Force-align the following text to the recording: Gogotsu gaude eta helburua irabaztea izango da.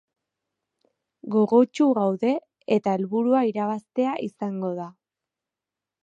Gogotsu 1.33 1.85
gaude 1.97 2.31
eta 2.77 2.93
helburua 2.99 3.41
irabaztea 3.49 4.15
izango 4.29 4.73
da. 4.79 4.89